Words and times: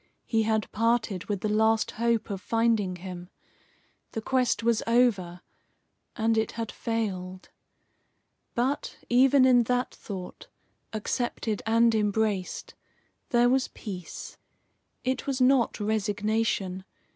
He 0.25 0.41
had 0.41 0.67
parted 0.71 1.25
with 1.25 1.41
the 1.41 1.47
last 1.47 1.91
hope 1.91 2.31
of 2.31 2.41
finding 2.41 2.95
him. 2.95 3.29
The 4.13 4.21
quest 4.23 4.63
was 4.63 4.81
over, 4.87 5.41
and 6.15 6.39
it 6.39 6.53
had 6.53 6.71
failed. 6.71 7.49
But, 8.55 8.97
even 9.09 9.45
in 9.45 9.65
that 9.65 9.91
thought, 9.93 10.47
accepted 10.91 11.61
and 11.67 11.93
embraced, 11.93 12.73
there 13.29 13.47
was 13.47 13.67
peace. 13.67 14.37
It 15.03 15.27
was 15.27 15.39
not 15.39 15.79
resignation. 15.79 16.83